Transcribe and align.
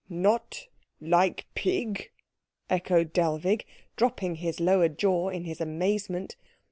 "Not 0.09 0.65
like 0.99 1.45
pig?" 1.53 2.09
echoed 2.71 3.13
Dellwig, 3.13 3.65
dropping 3.97 4.33
his 4.37 4.59
lower 4.59 4.89
jaw 4.89 5.29
in 5.29 5.43
his 5.43 5.61
amazement. 5.61 6.37